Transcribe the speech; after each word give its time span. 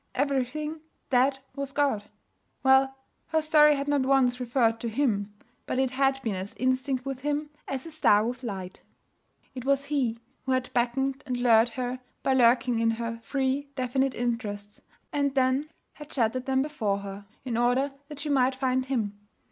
Everything: 0.15 0.81
that 1.11 1.41
was 1.55 1.71
God. 1.71 2.05
Well, 2.63 2.95
her 3.27 3.39
story 3.39 3.75
had 3.75 3.87
not 3.87 4.01
once 4.01 4.39
referred 4.39 4.79
to 4.79 4.89
Him, 4.89 5.31
but 5.67 5.77
it 5.77 5.91
had 5.91 6.19
been 6.23 6.33
as 6.33 6.55
instinct 6.55 7.05
with 7.05 7.19
Him 7.19 7.51
as 7.67 7.85
a 7.85 7.91
star 7.91 8.25
with 8.25 8.41
light. 8.41 8.81
It 9.53 9.63
was 9.63 9.85
He 9.85 10.17
who 10.47 10.53
had 10.53 10.73
beckoned 10.73 11.21
and 11.27 11.37
lured 11.37 11.69
her 11.77 11.99
by 12.23 12.33
lurking 12.33 12.79
in 12.79 12.89
her 12.89 13.17
three 13.21 13.69
definite 13.75 14.15
interests, 14.15 14.81
and 15.13 15.35
then 15.35 15.69
had 15.93 16.11
shattered 16.11 16.47
them 16.47 16.63
before 16.63 16.97
her 17.01 17.27
in 17.45 17.55
order 17.55 17.91
that 18.07 18.17
she 18.21 18.29
might 18.29 18.55
find 18.55 18.85
Him. 18.87 19.15